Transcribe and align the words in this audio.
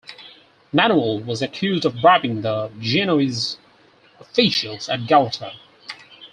Manuel 0.73 1.19
was 1.19 1.43
accused 1.43 1.85
of 1.85 2.01
bribing 2.01 2.41
the 2.41 2.71
Genoese 2.79 3.57
officials 4.19 4.89
at 4.89 5.05
Galata. 5.05 5.53